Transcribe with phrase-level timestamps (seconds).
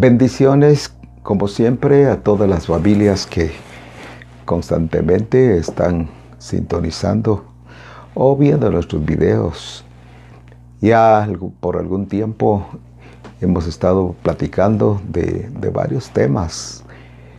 [0.00, 3.50] Bendiciones, como siempre, a todas las familias que
[4.44, 6.08] constantemente están
[6.38, 7.44] sintonizando
[8.14, 9.84] o viendo nuestros videos.
[10.80, 12.64] Ya por algún tiempo
[13.40, 16.84] hemos estado platicando de, varios temas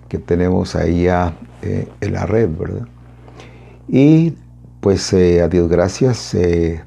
[0.09, 2.89] que tenemos ahí eh, en la red, ¿verdad?
[3.87, 4.33] Y
[4.81, 6.83] pues eh, a Dios gracias, eh,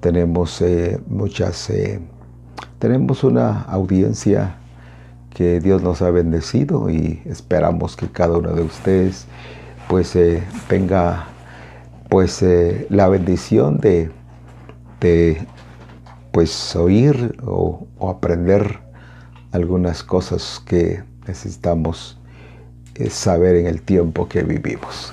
[0.00, 0.62] tenemos
[1.06, 1.72] muchas,
[2.78, 4.58] tenemos una audiencia
[5.34, 9.26] que Dios nos ha bendecido y esperamos que cada uno de ustedes
[9.88, 11.26] pues eh, tenga
[12.08, 14.10] pues eh, la bendición de,
[15.00, 15.46] de
[16.32, 18.80] pues oír o, aprender
[19.52, 22.18] algunas cosas que necesitamos
[22.94, 25.12] eh, saber en el tiempo que vivimos.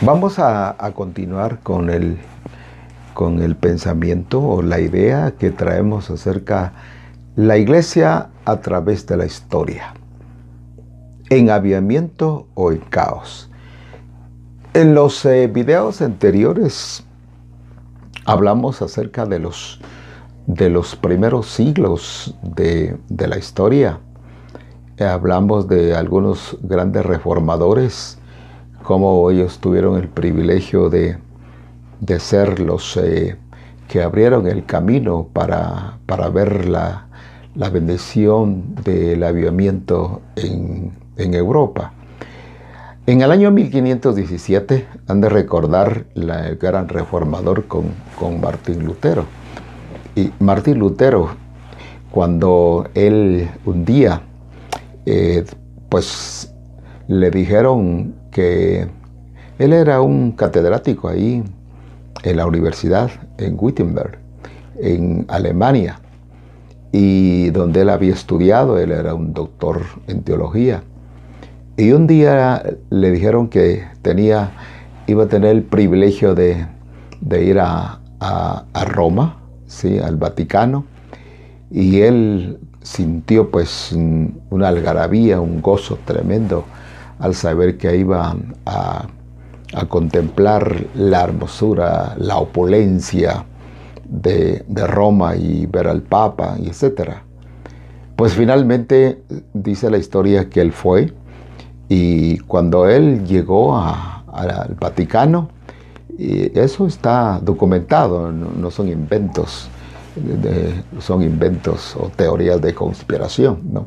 [0.00, 2.18] Vamos a, continuar con el,
[3.14, 6.72] con el pensamiento o la idea que traemos acerca
[7.38, 9.94] la iglesia a través de la historia,
[11.30, 13.48] en aviamiento o en caos.
[14.74, 17.04] En los eh, videos anteriores
[18.24, 19.80] hablamos acerca de los,
[20.48, 24.00] de los primeros siglos de, la historia.
[24.98, 28.18] hablamos de algunos grandes reformadores,
[28.82, 31.18] cómo ellos tuvieron el privilegio de,
[32.18, 33.36] ser los eh,
[33.86, 37.07] que abrieron el camino para, para ver la,
[37.58, 41.92] la bendición del avivamiento en, Europa.
[43.04, 49.24] En el año 1517 han de recordar el gran reformador con, con Martín Lutero.
[50.14, 51.30] Y Martín Lutero,
[52.12, 54.22] cuando él un día,
[55.04, 55.44] eh,
[55.88, 56.54] pues
[57.08, 58.88] le dijeron que
[59.58, 61.42] él era un catedrático ahí
[62.22, 64.16] en la universidad en Wittenberg,
[64.80, 66.00] en Alemania
[66.92, 70.82] y donde él había estudiado, él era un doctor en teología.
[71.76, 74.52] Y un día le dijeron que tenía,
[75.06, 76.66] iba a tener el privilegio de,
[77.30, 78.00] ir a,
[78.86, 79.98] Roma, ¿sí?
[79.98, 80.86] al Vaticano,
[81.70, 83.92] y él sintió pues
[84.50, 86.64] una algarabía, un gozo tremendo
[87.18, 88.34] al saber que iba
[88.64, 89.06] a,
[89.74, 93.44] a contemplar la hermosura, la opulencia,
[94.08, 97.22] de, Roma y ver al Papa y etcétera.
[98.16, 99.22] Pues finalmente
[99.54, 101.12] dice la historia que él fue
[101.88, 105.50] y cuando él llegó al Vaticano,
[106.18, 109.68] eso está documentado, no, son inventos,
[110.98, 113.60] son inventos o teorías de conspiración.
[113.72, 113.86] ¿no?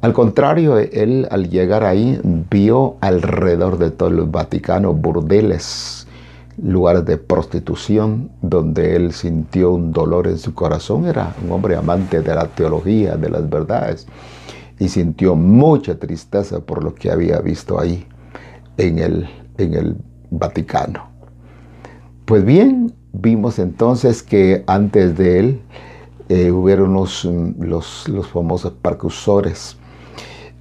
[0.00, 6.06] Al contrario, él al llegar ahí vio alrededor de todo el Vaticano burdeles,
[6.62, 11.06] lugares de prostitución donde él sintió un dolor en su corazón.
[11.06, 14.06] Era un hombre amante de la teología, de las verdades,
[14.78, 18.06] y sintió mucha tristeza por lo que había visto ahí
[18.76, 19.96] en el, en el
[20.30, 21.08] Vaticano.
[22.24, 25.60] Pues bien, vimos entonces que antes de él
[26.28, 29.78] eh, hubieron los, los, los famosos percusores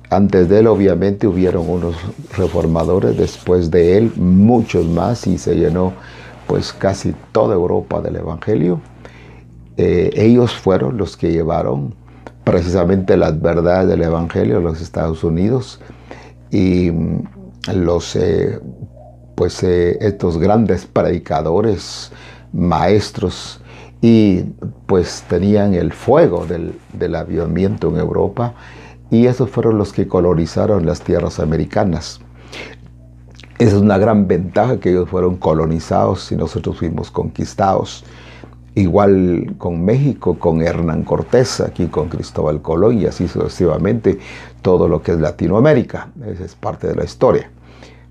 [0.09, 1.95] antes de él obviamente hubieron unos
[2.37, 5.93] reformadores, después de él muchos más y se llenó
[6.47, 8.79] pues casi toda Europa del Evangelio.
[9.75, 11.93] Eh, ellos fueron los que llevaron
[12.45, 15.81] precisamente las verdades del Evangelio a los Estados Unidos
[16.49, 17.23] y mm,
[17.75, 18.59] los eh,
[19.35, 22.11] pues eh, estos grandes predicadores,
[22.53, 23.59] maestros
[24.01, 24.43] y
[24.85, 28.53] pues tenían el fuego del, del avivamiento en Europa
[29.09, 32.19] y esos fueron los que colonizaron las tierras americanas.
[33.59, 38.03] Esa es una gran ventaja que ellos fueron colonizados y nosotros fuimos conquistados.
[38.75, 44.19] Igual con México, con Hernán Cortés, aquí con Cristóbal Colón y así sucesivamente
[44.61, 46.09] todo lo que es Latinoamérica.
[46.27, 47.49] Esa es parte de la historia.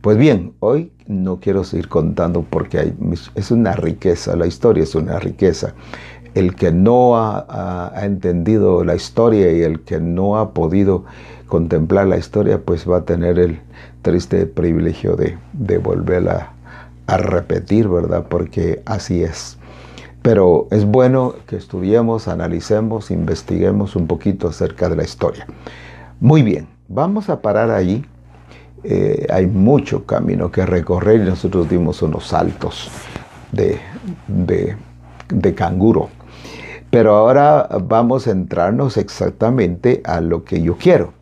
[0.00, 2.94] Pues bien, hoy no quiero seguir contando porque
[3.34, 5.74] es una riqueza, la historia es una riqueza
[6.36, 11.06] el que no ha, entendido la historia y el que no ha podido
[11.48, 13.60] contemplar la historia, pues va a tener el
[14.02, 16.52] triste privilegio de, volverla
[17.06, 18.26] a repetir, ¿verdad?
[18.28, 19.56] Porque así es.
[20.20, 25.46] Pero es bueno que estudiemos, analicemos, investiguemos un poquito acerca de la historia.
[26.20, 28.04] Muy bien, vamos a parar ahí.
[28.84, 32.90] Eh, hay mucho camino que recorrer y nosotros dimos unos saltos
[33.52, 33.80] de
[35.54, 36.10] canguro.
[36.96, 41.12] Pero ahora vamos a entrarnos exactamente a lo que yo quiero.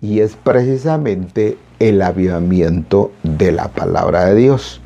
[0.00, 4.80] Y es precisamente el avivamiento de la palabra de Dios.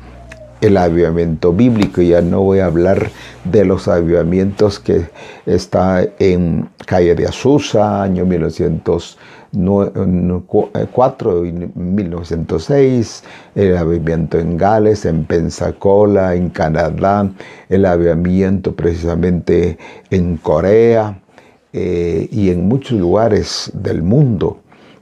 [0.59, 2.01] el avivamiento bíblico.
[2.01, 3.11] Ya no voy a hablar
[3.43, 5.05] de los avivamientos que
[5.45, 8.25] está en Calle de Azusa, año
[9.53, 13.23] 1904 y 1906,
[13.55, 17.31] el avivamiento en Gales, en Pensacola, en Canadá,
[17.69, 19.77] el avivamiento precisamente
[20.09, 21.21] en Corea
[21.71, 24.59] eh, y en muchos lugares del mundo.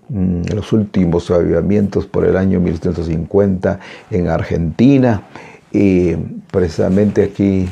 [0.09, 3.79] Mm, los últimos avivamientos por el año 1950
[4.11, 5.23] en Argentina
[5.71, 6.15] y
[6.51, 7.69] precisamente aquí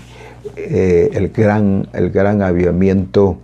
[0.55, 3.37] eh, el, gran, el gran avivamiento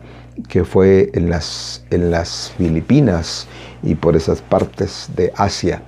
[0.47, 3.47] que fue en las, en las Filipinas
[3.83, 5.81] y por esas partes de Asia.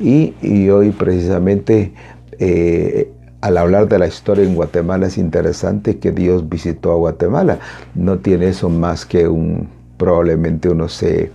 [0.00, 0.34] Y,
[0.68, 1.92] hoy precisamente
[2.38, 7.58] eh, al hablar de la historia en Guatemala es interesante que Dios visitó a Guatemala.
[7.94, 11.30] No tiene eso más que un probablemente unos eh,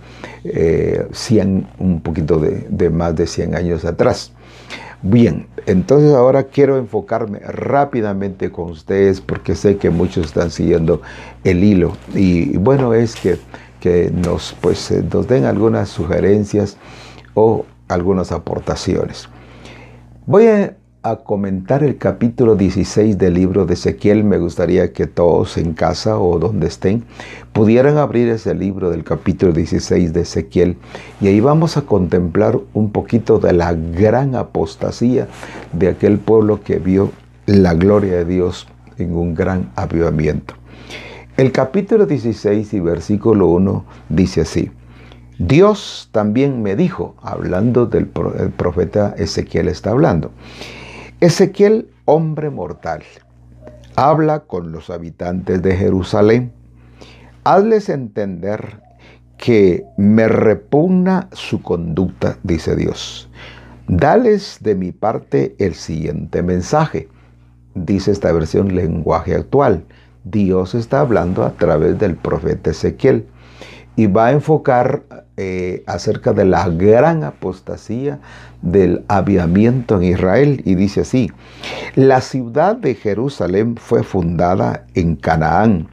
[1.10, 4.32] 100, un poquito de, de más de 100 años atrás.
[5.02, 11.02] Bien, entonces ahora quiero enfocarme rápidamente con ustedes porque sé que muchos están siguiendo
[11.44, 13.38] el hilo y, bueno es que,
[13.78, 16.76] que nos, pues, eh, nos den algunas sugerencias
[17.34, 19.28] o algunas aportaciones.
[20.26, 24.24] Voy a a comentar el capítulo 16 del libro de Ezequiel.
[24.24, 27.04] Me gustaría que todos en casa o donde estén
[27.52, 30.76] pudieran abrir ese libro del capítulo 16 de Ezequiel
[31.20, 35.28] y ahí vamos a contemplar un poquito de la gran apostasía
[35.72, 37.12] de aquel pueblo que vio
[37.46, 38.66] la gloria de Dios
[38.98, 40.54] en un gran avivamiento.
[41.36, 44.70] El capítulo 16 y versículo 1 dice así.
[45.38, 50.32] Dios también me dijo, hablando del profeta Ezequiel está hablando,
[51.20, 53.02] Ezequiel, hombre mortal,
[53.96, 56.52] habla con los habitantes de Jerusalén.
[57.42, 58.80] Hazles entender
[59.36, 63.28] que me repugna su conducta, dice Dios.
[63.88, 67.08] Dales de mi parte el siguiente mensaje.
[67.74, 69.84] Dice esta versión lenguaje actual.
[70.22, 73.26] Dios está hablando a través del profeta Ezequiel
[73.96, 75.02] y va a enfocar
[75.40, 78.18] eh, acerca de la gran apostasía
[78.60, 81.30] del aviamiento en Israel y dice así,
[81.94, 85.86] la ciudad de Jerusalén fue fundada en Canaán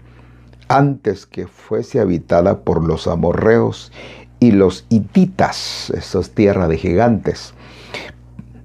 [0.68, 3.92] antes que fuese habitada por los amorreos
[4.39, 7.53] y los hititas, esos tierra de gigantes.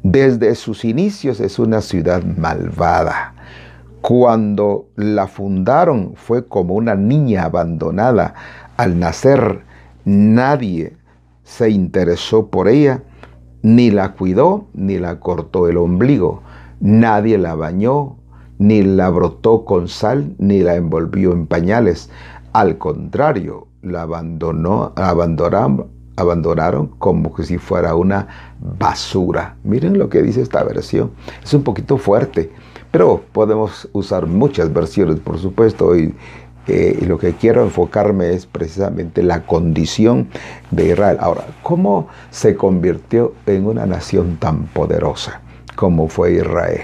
[0.03, 3.35] Desde sus inicios es una ciudad malvada.
[4.01, 8.33] Cuando la fundaron fue como una niña abandonada
[8.79, 9.69] al nacer
[10.05, 10.97] nadie
[11.45, 13.03] se interesó por ella,
[13.63, 16.43] ni la cuidó, ni la cortó el ombligo.
[16.81, 18.17] Nadie la bañó,
[18.59, 22.11] ni la brotó con sal, ni la envolvió en pañales.
[22.53, 28.29] Al contrario, la abandonó, abandonaron, como si fuera una
[28.79, 29.57] basura.
[29.65, 31.11] Miren lo que dice esta versión.
[31.43, 32.51] Es un poquito fuerte,
[32.91, 35.97] pero podemos usar muchas versiones, por supuesto.
[35.97, 36.15] Y
[36.67, 40.29] lo que quiero enfocarme es precisamente la condición
[40.71, 41.17] de Israel.
[41.21, 45.41] Ahora, ¿cómo se convirtió en una nación tan poderosa
[45.75, 46.83] como fue Israel?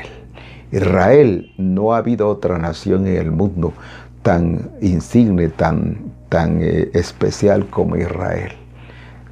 [0.73, 3.73] Israel, no ha habido otra nación en el mundo
[4.23, 8.53] tan insigne, tan, tan eh, especial como Israel.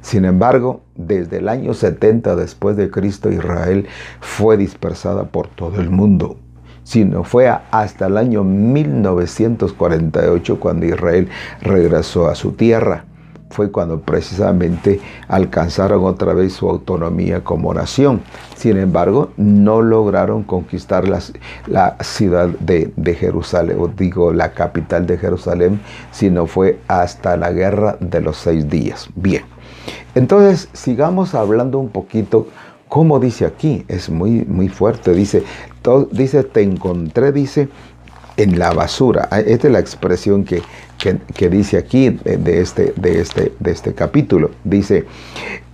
[0.01, 3.87] Sin embargo, desde el año 70 después de Cristo, Israel
[4.21, 6.37] fue dispersada por todo el mundo
[6.85, 11.27] sino fue hasta el año 1948 cuando Israel
[11.61, 13.03] regresó a su tierra.
[13.49, 18.21] Fue cuando precisamente alcanzaron otra vez su autonomía como nación.
[18.55, 21.19] Sin embargo, no lograron conquistar la,
[21.67, 25.79] la ciudad de, de Jerusalén, o digo la capital de Jerusalén,
[26.11, 29.09] sino fue hasta la guerra de los seis días.
[29.15, 29.43] Bien,
[30.15, 32.47] entonces sigamos hablando un poquito
[32.87, 35.13] como dice aquí, es muy, muy fuerte.
[35.13, 35.43] Dice,
[36.11, 37.69] dice, te encontré, dice,
[38.37, 39.27] en la basura.
[39.31, 40.61] Ah, esta es la expresión que,
[40.97, 44.51] que, dice aquí de este, de, este, de este capítulo.
[44.63, 45.05] Dice,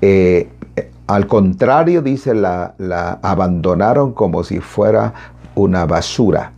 [0.01, 0.49] eh,
[1.07, 5.13] al contrario, dice, la, la abandonaron como si fuera
[5.55, 6.53] una basura.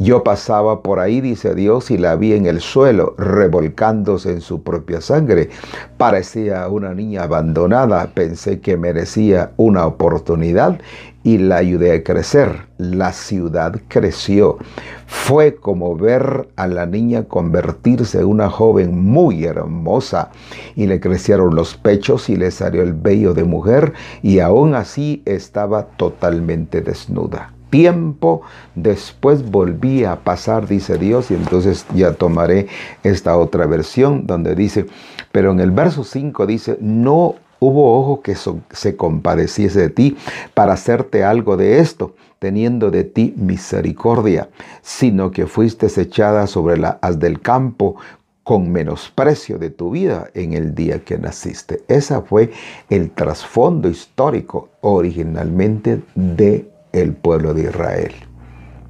[0.00, 4.62] Yo pasaba por ahí, dice Dios, y la vi en el suelo, revolcándose en su
[4.62, 5.50] propia sangre.
[5.98, 8.10] Parecía una niña abandonada.
[8.14, 10.80] Pensé que merecía una oportunidad
[11.22, 12.68] y la ayudé a crecer.
[12.78, 14.58] La ciudad creció.
[15.06, 20.30] Fue como ver a la niña convertirse en una joven muy hermosa
[20.76, 25.22] y le crecieron los pechos y le salió el vello de mujer y aún así
[25.26, 28.42] estaba totalmente desnuda tiempo
[28.74, 32.66] después volví a pasar, dice Dios, y entonces ya tomaré
[33.02, 34.86] esta otra versión donde dice,
[35.32, 40.16] pero en el verso 5 dice, no hubo ojo que se compadeciese de ti
[40.54, 44.48] para hacerte algo de esto, teniendo de ti misericordia,
[44.82, 47.96] sino que fuiste echada sobre la haz del campo
[48.42, 51.84] con menosprecio de tu vida en el día que naciste.
[51.86, 52.50] Ese fue
[52.88, 58.12] el trasfondo histórico originalmente de el pueblo de Israel,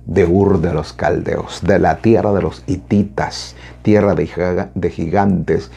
[0.07, 5.71] de Ur de los caldeos, de la tierra de los hititas, tierra de gigantes.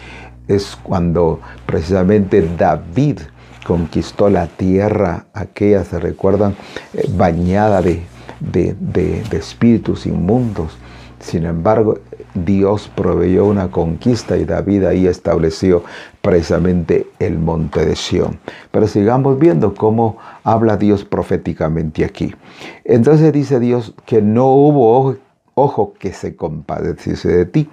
[0.48, 3.20] Es cuando precisamente David
[3.66, 6.56] conquistó la tierra, aquella, se recuerdan,
[6.94, 8.04] eh, bañada de,
[8.40, 10.78] de espíritus inmundos.
[11.20, 12.00] Sin embargo,
[12.34, 15.84] Dios proveyó una conquista y David ahí estableció
[16.22, 18.40] precisamente el monte de Sión.
[18.72, 22.34] Pero sigamos viendo cómo habla Dios proféticamente aquí.
[22.84, 25.16] Entonces dice Dios que no hubo
[25.56, 27.70] ojo, que se compadeciese de ti.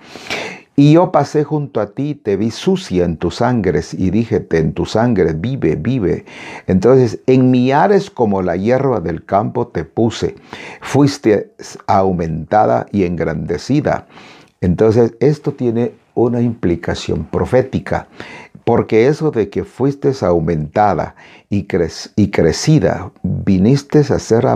[0.81, 4.73] Y yo pasé junto a ti, te vi sucia en tus sangres y díjete en
[4.73, 6.25] tu sangre, vive, vive.
[6.67, 10.37] Entonces, en miares como la hierba del campo te puse,
[10.81, 11.53] fuiste
[11.87, 14.07] aumentada y engrandecida.
[14.63, 18.09] Entonces, esto tiene una implicación profética,
[18.71, 21.17] porque eso de que fuiste aumentada
[21.49, 21.67] y,
[22.15, 24.47] y crecida, viniste a ser,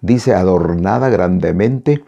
[0.00, 2.02] dice, adornada grandemente,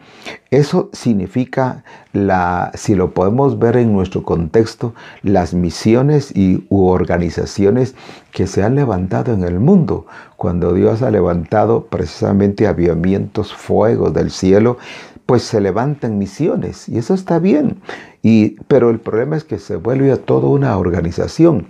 [0.50, 7.94] eso significa, la, si lo podemos ver en nuestro contexto, las misiones y u organizaciones
[8.32, 10.06] que se han levantado en el mundo.
[10.36, 14.78] Cuando Dios ha levantado precisamente avivamientos, fuegos del cielo,
[15.28, 17.82] pues se levantan misiones y eso está bien.
[18.22, 21.66] Y, pero el problema es que se vuelve a toda una organización.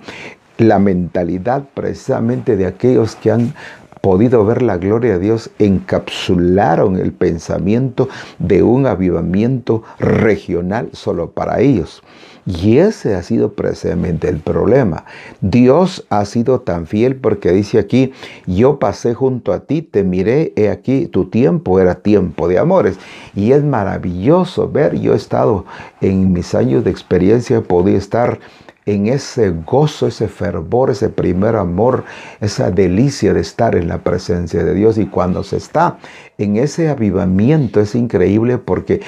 [0.59, 3.55] La mentalidad precisamente de aquellos que han
[4.01, 11.59] podido ver la gloria de Dios encapsularon el pensamiento de un avivamiento regional solo para
[11.59, 12.05] ellos.
[12.49, 15.05] Y ese ha sido precisamente el problema.
[15.43, 18.13] Dios ha sido tan fiel porque dice aquí,
[18.47, 22.97] yo pasé junto a ti, te miré, he aquí, tu tiempo era tiempo de amores.
[23.35, 25.67] Y es maravilloso ver, yo he estado
[26.01, 28.41] en mis años de experiencia, podía estar
[28.89, 32.05] en ese gozo, ese fervor, ese primer amor,
[32.41, 34.97] esa delicia de estar en la presencia de Dios.
[34.97, 35.99] Y cuando se está
[36.39, 39.03] en ese avivamiento es increíble porque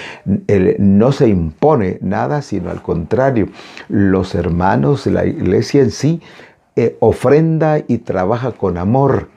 [0.79, 3.49] no se impone nada, sino al contrario,
[3.89, 6.21] los hermanos, la iglesia en sí,
[6.77, 9.29] eh, ofrenda y trabaja con amor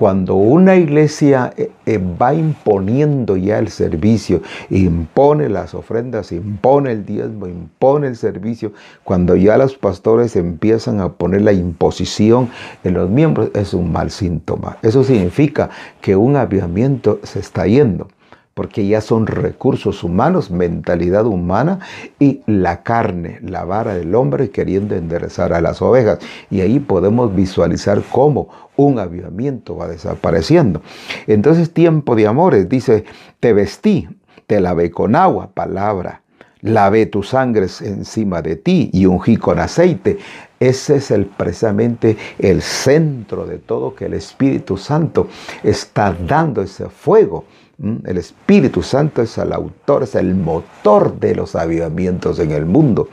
[0.00, 4.40] cuando una iglesia eh, eh, va imponiendo ya el servicio,
[4.70, 8.72] impone las ofrendas, impone el diezmo, impone el servicio,
[9.04, 12.48] cuando ya los pastores empiezan a poner la imposición
[12.82, 14.78] en los miembros, es un mal síntoma.
[14.80, 15.68] Eso significa
[16.00, 18.08] que un avivamiento se está yendo
[18.54, 21.80] porque ya son recursos humanos, mentalidad humana
[22.18, 26.18] y la carne, la vara del hombre queriendo enderezar a las ovejas.
[26.50, 30.82] Y ahí podemos visualizar cómo un avivamiento va desapareciendo.
[31.26, 33.04] Entonces, tiempo de amores, dice,
[33.38, 34.08] te vestí,
[34.46, 36.22] te lavé con agua, palabra.
[36.62, 40.18] Lavé tus sangres encima de ti y ungí con aceite.
[40.58, 45.28] Ese es el, precisamente el centro de todo que el Espíritu Santo
[45.62, 47.46] está dando ese fuego
[47.82, 53.08] el Espíritu Santo es el autor, es el motor de los avivamientos en el mundo.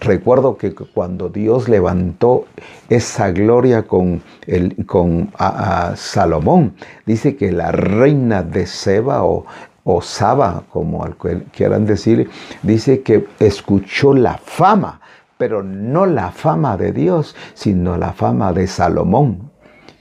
[0.00, 2.46] Recuerdo que cuando Dios levantó
[2.88, 4.22] esa gloria con,
[5.94, 6.74] Salomón,
[7.06, 9.46] dice que la reina de Seba o,
[9.84, 11.06] o Saba, como
[11.52, 12.28] quieran decir,
[12.62, 15.00] dice que escuchó la fama,
[15.36, 19.48] pero no la fama de Dios, sino la fama de Salomón.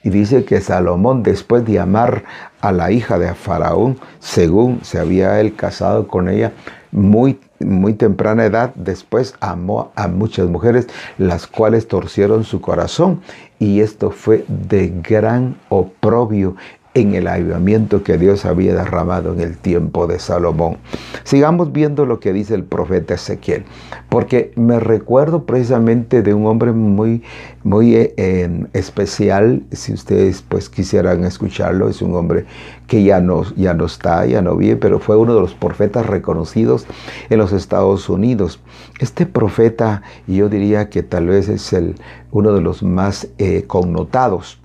[0.04, 2.24] Y dice que Salomón, después de amar
[2.62, 6.54] a la hija de Faraón, según se había él casado con ella
[6.92, 10.88] muy, muy temprana edad, después amó a muchas mujeres,
[11.18, 13.22] las cuales torcieron su corazón.
[13.60, 16.56] Y esto fue de gran oprobio
[16.98, 20.78] en el avivamiento que Dios había derramado en el tiempo de Salomón.
[21.24, 23.66] Sigamos viendo lo que dice el profeta Ezequiel,
[24.10, 27.22] porque me recuerdo precisamente de un hombre muy,
[27.64, 32.46] muy eh, especial, si ustedes pues quisieran escucharlo, es un hombre
[32.88, 36.06] que ya no, ya no está, ya no vive, pero fue uno de los profetas
[36.06, 36.88] reconocidos
[37.30, 38.60] en los Estados Unidos.
[39.00, 41.96] Este profeta, yo diría que tal vez es el,
[42.32, 44.60] uno de los más eh, connotados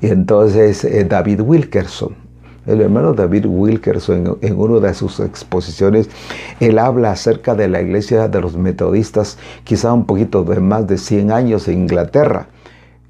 [0.00, 2.14] y entonces eh, David Wilkerson,
[2.66, 6.10] el hermano David Wilkerson, en, una de sus exposiciones,
[6.60, 10.98] él habla acerca de la iglesia de los metodistas, quizá un poquito de más de
[10.98, 12.48] 100 años en Inglaterra.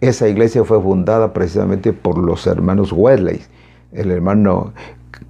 [0.00, 3.40] Esa iglesia fue fundada precisamente por los hermanos Wesley,
[3.90, 4.72] el hermano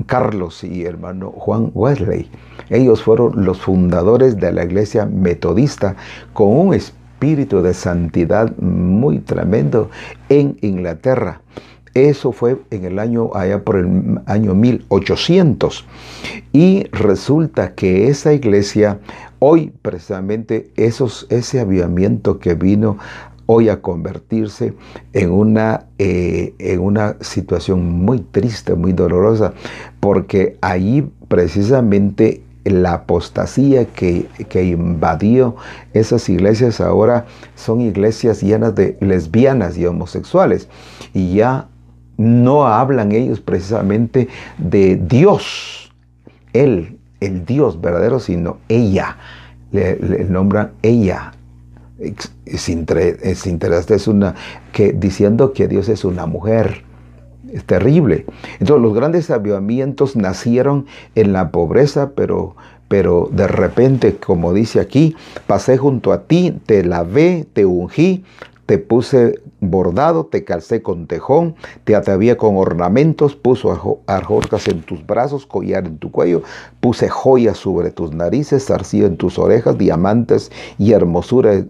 [0.05, 2.31] Carlos y hermano Juan Wesley.
[2.69, 5.97] Ellos fueron los fundadores de la iglesia metodista
[6.35, 9.91] con un espíritu espíritu de santidad muy tremendo
[10.29, 11.41] en Inglaterra.
[11.95, 15.85] Eso fue en el año, allá por el año 1800.
[16.53, 19.01] Y resulta que esa iglesia,
[19.41, 22.99] hoy precisamente esos, ese avivamiento que vino
[23.47, 24.75] hoy a convertirse
[25.13, 29.55] en una, eh, en una situación muy triste, muy dolorosa,
[29.99, 35.57] porque ahí precisamente la apostasía que, que, invadió
[35.95, 40.69] esas iglesias ahora son iglesias llenas de lesbianas y homosexuales.
[41.15, 41.69] Y ya
[42.19, 45.93] no hablan ellos precisamente de Dios,
[46.53, 49.17] Él, el Dios verdadero, sino ella.
[49.71, 51.33] Le, nombran ella,
[51.99, 54.35] es, interesante, es una,
[54.73, 56.88] que, diciendo que Dios es una mujer.
[57.52, 58.26] Es terrible.
[58.61, 62.57] Entonces los grandes avivamientos nacieron en la pobreza, pero,
[62.88, 68.25] pero de repente, como dice aquí, pasé junto a ti, te lavé, te ungí,
[68.67, 75.07] te puse bordado, te calcé con tejón, te atavié con ornamentos, puso arjorcas en tus
[75.07, 76.43] brazos, collar en tu cuello,
[76.81, 81.64] puse joyas sobre tus narices, zarcillo en tus orejas, diamantes y hermosura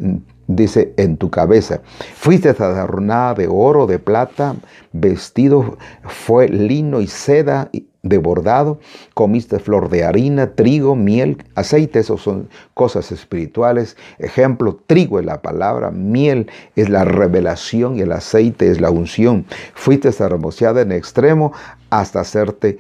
[0.49, 1.83] dice, en tu cabeza.
[2.15, 4.57] Fuiste adornada de oro, de plata,
[4.93, 7.71] vestido fue lino y seda
[8.03, 8.79] de bordado,
[9.15, 13.97] comiste flor de harina, trigo, miel, aceite, esos son cosas espirituales.
[14.19, 19.47] Ejemplo, trigo es la palabra, miel es la revelación y el aceite es la unción.
[19.75, 21.53] Fuiste hermoseada en extremo
[21.91, 22.79] hasta hacerte,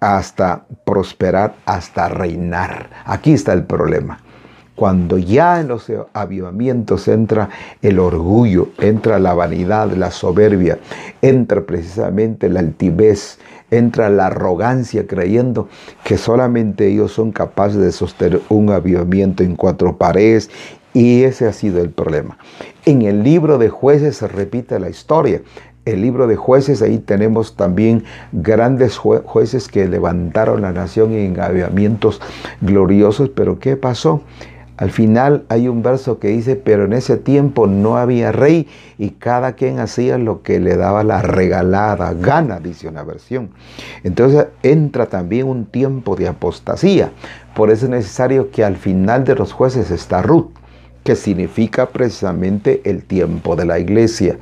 [0.00, 2.90] hasta prosperar, hasta reinar.
[3.04, 4.23] Aquí está el problema.
[4.74, 7.48] Cuando ya en los avivamientos entra
[7.80, 10.78] el orgullo, entra la vanidad, la soberbia,
[11.22, 13.38] entra precisamente la altivez,
[13.70, 15.68] entra la arrogancia creyendo
[16.02, 20.50] que solamente ellos son capaces de sostener un avivamiento en cuatro paredes
[20.92, 22.38] y ese ha sido el problema.
[22.84, 25.42] En el libro de jueces se repite la historia.
[25.84, 32.22] El libro de jueces, ahí tenemos también grandes jueces que levantaron la nación en avivamientos
[32.62, 34.22] gloriosos, pero ¿qué pasó?
[34.76, 38.66] Al final hay un verso que dice, pero en ese tiempo no había rey
[38.98, 43.50] y cada quien hacía lo que le daba la regalada gana, dice una versión.
[44.02, 47.12] Entonces entra también un tiempo de apostasía.
[47.54, 50.50] Por eso es necesario que al final de los jueces está Ruth,
[51.04, 54.38] que significa precisamente el tiempo de la iglesia.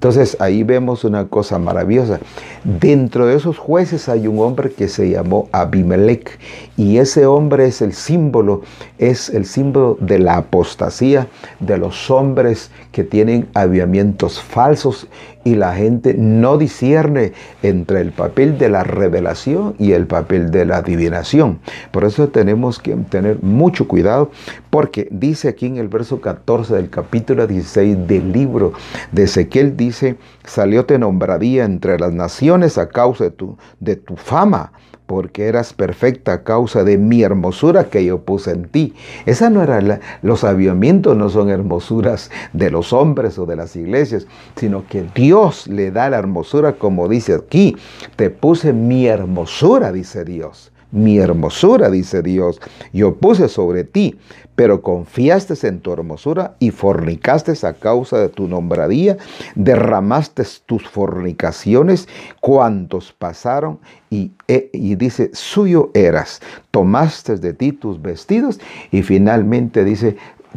[0.00, 2.20] Entonces ahí vemos una cosa maravillosa.
[2.64, 6.38] Dentro de esos jueces hay un hombre que se llamó Abimelech
[6.78, 8.62] y ese hombre es el símbolo,
[8.96, 15.06] es el símbolo de la apostasía de los hombres que tienen aviamientos falsos
[15.44, 20.64] y la gente no discierne entre el papel de la revelación y el papel de
[20.64, 21.60] la adivinación.
[21.90, 24.30] Por eso tenemos que tener mucho cuidado
[24.70, 28.72] porque dice aquí en el verso 14 del capítulo 16 del libro
[29.12, 34.16] de Ezequiel, dice, salió te nombradía entre las naciones a causa de tu, de tu
[34.16, 34.72] fama
[35.10, 38.94] porque eras perfecta a causa de mi hermosura que yo puse en ti.
[39.26, 44.28] Esa no era los avivamientos no son hermosuras de los hombres o de las iglesias,
[44.54, 47.76] sino que Dios le da la hermosura como dice aquí,
[48.14, 52.60] te puse mi hermosura, dice Dios mi hermosura, dice Dios,
[52.92, 54.18] yo puse sobre ti,
[54.54, 59.16] pero confiaste en tu hermosura y fornicaste a causa de tu nombradía,
[59.54, 62.08] derramaste tus fornicaciones,
[62.40, 63.78] cuantos pasaron
[64.10, 70.16] y, e, y dice, suyo eras, tomaste de ti tus vestidos y finalmente dice,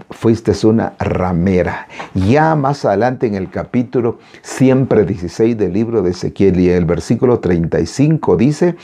[0.10, 1.88] fuiste una ramera.
[2.14, 7.40] Ya más adelante en el capítulo siempre 16 del libro de Ezequiel y el versículo
[7.40, 8.76] 35 dice,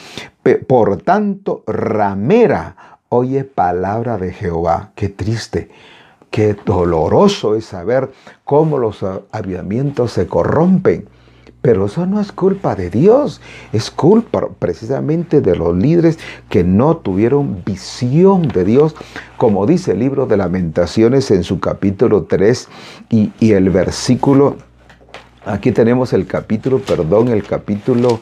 [0.67, 2.75] por tanto, ramera,
[3.09, 4.91] oye palabra de Jehová.
[4.95, 5.69] Qué triste.
[6.29, 8.11] Qué doloroso es saber
[8.43, 11.07] cómo los avivamientos se corrompen.
[11.61, 13.41] Pero eso no es culpa de Dios,
[13.73, 16.17] es culpa precisamente de los líderes
[16.49, 18.95] que no tuvieron visión de Dios,
[19.37, 22.67] como dice el libro de lamentaciones en su capítulo 3
[23.09, 24.55] y, y el versículo
[25.45, 28.19] Aquí tenemos el capítulo, perdón, el capítulo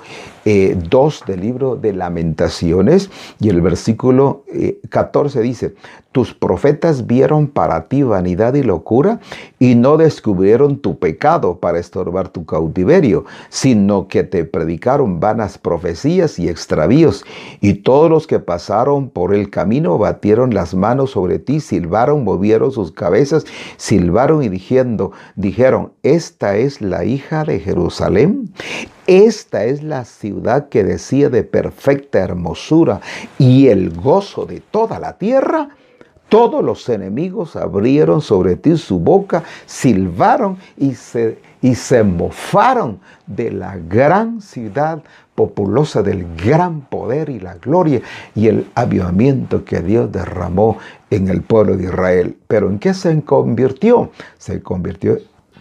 [0.47, 4.43] 2 eh, del libro de lamentaciones y el versículo
[4.89, 5.75] 14 eh, dice,
[6.13, 9.19] tus profetas vieron para ti vanidad y locura
[9.59, 16.39] y no descubrieron tu pecado para estorbar tu cautiverio, sino que te predicaron vanas profecías
[16.39, 17.25] y extravíos
[17.59, 22.71] y todos los que pasaron por el camino batieron las manos sobre ti, silbaron, movieron
[22.71, 28.49] sus cabezas, silbaron y diciendo, dijeron, esta es la hija de Jerusalén.
[29.07, 30.36] Esta es la ciudad
[30.69, 33.01] que decía de perfecta hermosura
[33.37, 35.69] y el gozo de toda la tierra.
[36.29, 43.51] todos los enemigos abrieron sobre ti su boca, silbaron y se, y se mofaron de
[43.51, 45.01] la gran ciudad
[45.35, 48.01] populosa, del gran poder y la gloria
[48.35, 52.35] y el avivamiento que Dios derramó en el pueblo de Israel.
[52.47, 54.11] Pero ¿en qué se convirtió?
[54.37, 55.17] Se convirtió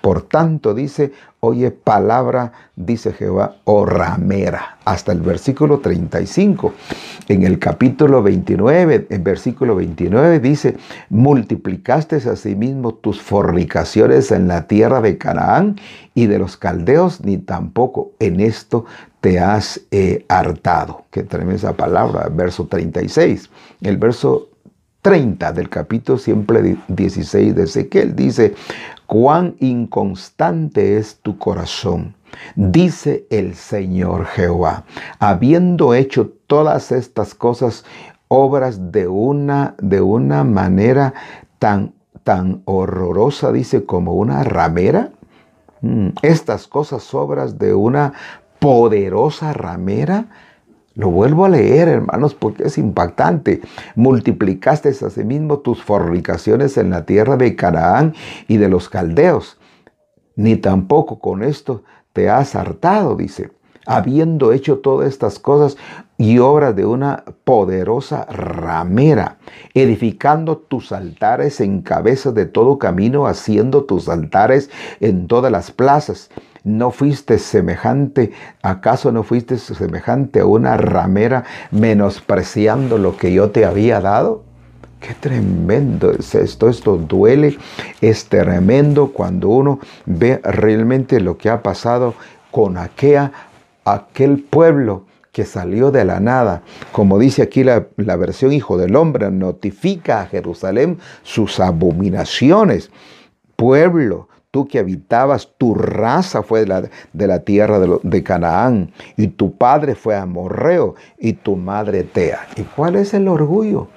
[0.07, 6.75] por tanto, dice, oye palabra, dice Jehová, o ramera, hasta el versículo 35.
[7.27, 10.77] En el capítulo 29, en versículo 29 dice,
[11.11, 15.75] multiplicaste asimismo tus fornicaciones en la tierra de Canaán
[16.14, 18.85] y de los caldeos, ni tampoco en esto
[19.21, 21.07] te has eh, hartado.
[21.11, 23.51] Qué tremenda palabra, verso 36.
[23.81, 24.51] El verso
[25.07, 28.16] 30 del capítulo siempre 16 de Ezequiel.
[28.16, 28.55] Dice,
[29.07, 32.14] cuán inconstante es tu corazón,
[32.55, 34.85] dice el Señor Jehová,
[35.19, 37.85] habiendo hecho todas estas cosas,
[38.29, 41.14] obras de una, de una manera
[41.59, 45.11] tan, tan horrorosa, dice, como una ramera.
[45.81, 48.12] Mm, estas cosas, obras de una
[48.59, 50.27] poderosa ramera,
[50.97, 53.61] lo vuelvo a leer, hermanos, porque es impactante.
[53.95, 58.15] Multiplicaste asimismo tus fornicaciones en la tierra de Canaán
[58.49, 59.59] y de los caldeos.
[60.37, 63.51] Ni tampoco con esto te has hartado, dice,
[63.87, 65.77] habiendo hecho todas estas cosas
[66.17, 69.37] y obras de una poderosa ramera,
[69.75, 76.31] edificando tus altares en cabeza de todo camino, haciendo tus altares en todas las plazas
[76.67, 83.65] ¿No fuiste semejante, acaso no fuiste semejante a una ramera menospreciando lo que yo te
[83.65, 84.43] había dado?
[84.99, 87.57] Qué tremendo es esto, esto duele,
[88.01, 92.15] es tremendo cuando uno ve realmente lo que ha pasado
[92.51, 93.31] con aquella,
[93.85, 96.63] aquel pueblo que salió de la nada.
[96.91, 102.91] Como dice aquí la, la versión Hijo del Hombre, notifica a Jerusalén sus abominaciones.
[103.55, 108.90] Pueblo, tú que habitabas, tu raza fue de la, de la tierra de, de, Canaán,
[109.14, 112.49] y tu padre fue amorreo, y tu madre Tea.
[112.57, 113.88] ¿Y cuál es el orgullo?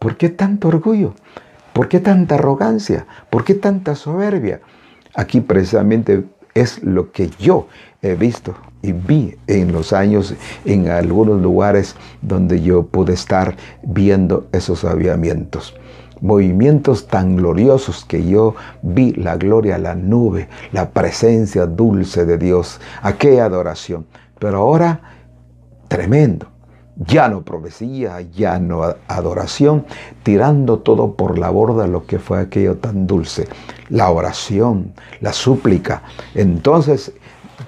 [0.00, 1.14] ¿Por qué tanto orgullo?
[1.72, 3.06] ¿Por qué tanta arrogancia?
[3.30, 4.60] ¿Por qué tanta soberbia?
[5.14, 7.68] Aquí precisamente es lo que yo
[8.02, 14.48] he visto y vi en los años en algunos lugares donde yo pude estar viendo
[14.50, 15.76] esos aviamientos
[16.20, 22.80] movimientos tan gloriosos que yo vi la gloria, la nube, la presencia dulce de Dios,
[23.02, 24.06] aquella adoración.
[24.38, 25.00] Pero ahora,
[25.88, 26.48] tremendo.
[26.96, 29.86] Ya no profecía, ya no adoración,
[30.24, 33.46] tirando todo por la borda lo que fue aquello tan dulce.
[33.88, 36.02] La oración, la súplica.
[36.34, 37.12] Entonces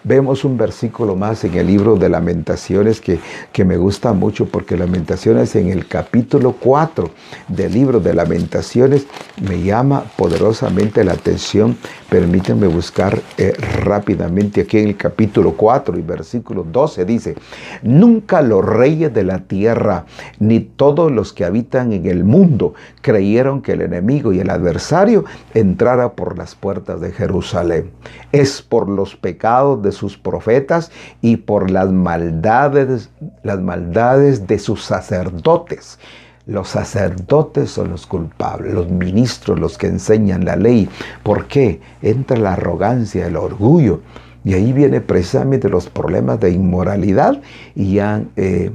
[0.04, 3.18] vemos un versículo más en el libro de lamentaciones que,
[3.52, 7.10] que me gusta mucho porque lamentaciones en el capítulo 4
[7.48, 9.06] del libro de lamentaciones
[9.40, 11.76] me llama poderosamente la atención.
[12.08, 13.52] Permítanme buscar eh,
[13.84, 17.34] rápidamente aquí en el capítulo 4 y versículo 12 dice,
[17.82, 20.06] nunca los reyes de la tierra
[20.38, 25.24] ni todos los que habitan en el mundo creyeron que el enemigo y el adversario
[25.54, 27.90] entrara por las puertas de Jerusalén.
[28.32, 30.90] Es por los pecados de sus profetas
[31.20, 33.10] y por las maldades,
[33.42, 35.98] las maldades de sus sacerdotes.
[36.46, 40.88] Los sacerdotes son los culpables, los ministros los que enseñan la ley.
[41.22, 41.80] ¿Por qué?
[42.02, 44.00] Entra la arrogancia, el orgullo.
[44.42, 47.40] Y ahí viene precisamente los problemas de inmoralidad
[47.74, 48.72] y ya eh,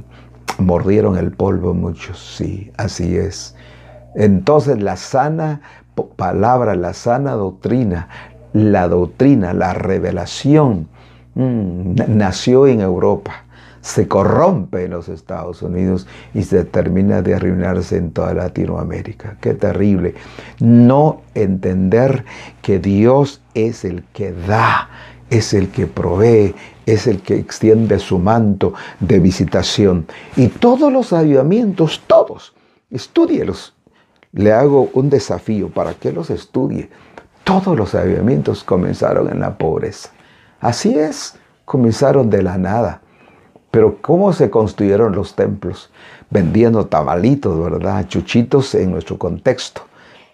[0.58, 2.36] mordieron el polvo muchos.
[2.36, 3.54] Sí, así es.
[4.14, 5.60] Entonces la sana
[6.16, 8.08] palabra, la sana doctrina,
[8.52, 10.88] la doctrina, la revelación
[11.36, 13.44] nació en Europa,
[13.82, 19.36] se corrompe en los Estados Unidos y se termina de arruinarse en toda Latinoamérica.
[19.40, 20.14] Qué terrible.
[20.58, 22.24] No entender
[22.62, 24.88] que Dios es el que da,
[25.30, 26.54] es el que provee,
[26.86, 30.06] es el que extiende su manto de visitación.
[30.36, 32.54] Y todos los avivamientos, todos,
[32.90, 33.74] estudielos.
[34.32, 36.90] Le hago un desafío para que los estudie.
[37.44, 40.10] Todos los avivamientos comenzaron en la pobreza.
[40.60, 43.02] Así es, comenzaron de la nada.
[43.70, 45.90] Pero ¿cómo se construyeron los templos?
[46.30, 48.06] Vendiendo tamalitos, ¿verdad?
[48.08, 49.82] Chuchitos en nuestro contexto.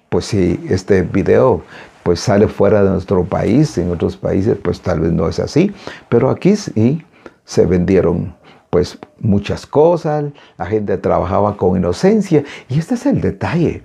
[0.08, 1.62] Pues si este video
[2.02, 5.72] pues sale fuera de nuestro país, en otros países pues tal vez no es así,
[6.08, 7.04] pero aquí sí
[7.44, 8.34] se vendieron
[8.70, 10.24] pues muchas cosas,
[10.56, 13.82] la gente trabajaba con inocencia y este es el detalle.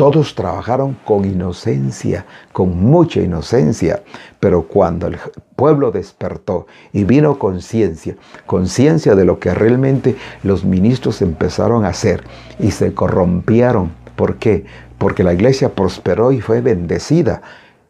[0.00, 4.02] Todos trabajaron con inocencia, con mucha inocencia,
[4.40, 5.18] pero cuando el
[5.56, 12.24] pueblo despertó y vino conciencia, conciencia de lo que realmente los ministros empezaron a hacer
[12.58, 14.64] y se corrompieron ¿Por qué?
[14.96, 17.42] Porque la iglesia prosperó y fue bendecida.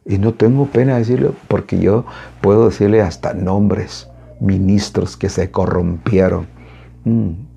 [0.05, 2.07] Y no tengo pena decirlo porque yo
[2.41, 4.09] puedo decirle hasta nombres,
[4.41, 6.47] ministros que se corrompieron.
[7.05, 7.50] Mm.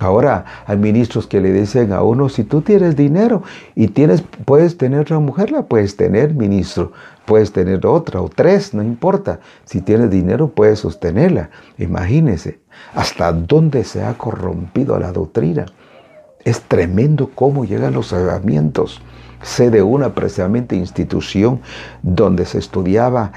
[0.00, 3.42] Ahora hay ministros que le dicen a uno, si tú tienes dinero
[3.74, 6.92] y tienes, puedes tener otra mujer, la puedes tener, ministro.
[7.26, 9.40] Puedes tener otra o tres, no importa.
[9.64, 11.50] Si tienes dinero, puedes sostenerla.
[11.76, 12.60] Imagínese
[12.94, 15.66] hasta dónde se ha corrompido la doctrina.
[16.44, 19.02] Es tremendo cómo llegan los avivamientos.
[19.42, 21.60] Sé de una precisamente institución
[22.02, 23.32] donde se estudiaba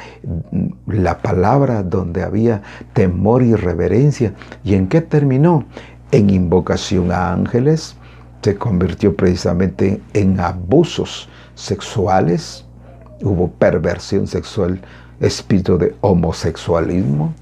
[0.88, 2.62] la palabra, donde había
[2.94, 4.34] temor y reverencia.
[4.64, 5.66] ¿Y en qué terminó?
[6.14, 7.96] En invocación a ángeles.
[8.44, 12.66] Se convirtió precisamente en abusos sexuales,
[13.24, 14.80] hubo perversión sexual,
[15.20, 17.34] espíritu de homosexualismo.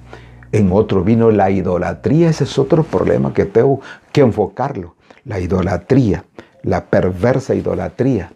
[0.53, 2.29] En otro vino la idolatría.
[2.29, 3.81] Ese es otro problema que tengo
[4.13, 4.95] que enfocarlo.
[5.25, 6.23] La idolatría,
[6.63, 8.31] la perversa idolatría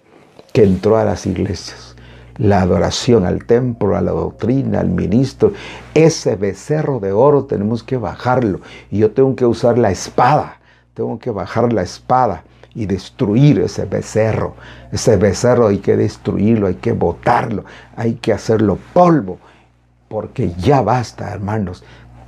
[0.51, 1.94] que entró a las iglesias.
[2.37, 5.53] La adoración al templo, a la doctrina, al ministro.
[5.93, 8.59] Ese becerro de oro tenemos que bajarlo.
[8.91, 10.57] Y yo tengo que usar la espada.
[10.93, 12.43] Tengo que bajar la espada
[12.75, 14.55] y destruir ese becerro.
[14.91, 17.63] Ese becerro hay que destruirlo, hay que botarlo,
[17.95, 19.39] hay que hacerlo polvo,
[20.09, 21.83] porque ya basta, hermanos,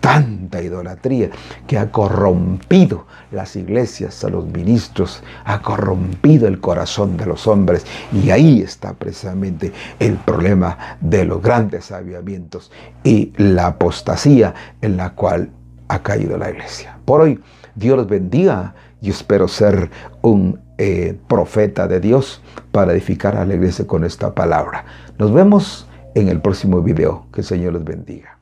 [0.08, 1.32] tanta idolatría
[1.68, 7.86] que ha corrompido las iglesias, a los ministros, ha corrompido el corazón de los hombres.
[8.14, 12.72] Y ahí está precisamente el problema de los grandes aviamientos
[13.04, 15.50] y la apostasía en la cual
[15.90, 16.98] ha caído la iglesia.
[17.04, 17.42] Por hoy,
[17.76, 19.92] Dios los bendiga yo espero ser
[20.22, 22.42] un eh, profeta de Dios
[22.72, 24.86] para edificar a la iglesia con esta palabra.
[25.20, 27.28] Nos vemos en el próximo video.
[27.34, 28.37] Que el Señor les bendiga.